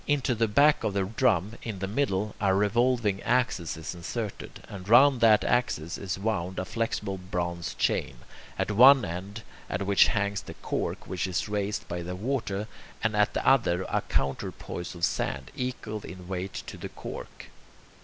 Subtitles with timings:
[0.07, 4.89] Into the back of the drum, in the middle, a revolving axis is inserted, and
[4.89, 8.15] round that axis is wound a flexible bronze chain,
[8.57, 12.67] at one end of which hangs the "cork" which is raised by the water,
[13.03, 17.51] and at the other a counterpoise of sand, equal in weight to the "cork."